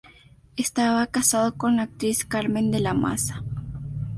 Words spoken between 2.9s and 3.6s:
Maza.